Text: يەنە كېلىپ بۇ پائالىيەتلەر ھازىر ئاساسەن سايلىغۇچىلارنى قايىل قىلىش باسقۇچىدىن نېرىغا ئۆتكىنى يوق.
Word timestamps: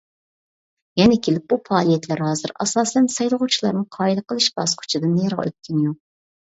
يەنە 1.01 1.17
كېلىپ 1.27 1.45
بۇ 1.53 1.59
پائالىيەتلەر 1.67 2.25
ھازىر 2.29 2.55
ئاساسەن 2.59 3.13
سايلىغۇچىلارنى 3.19 3.87
قايىل 4.01 4.27
قىلىش 4.29 4.53
باسقۇچىدىن 4.61 5.19
نېرىغا 5.23 5.51
ئۆتكىنى 5.51 5.91
يوق. 5.91 6.05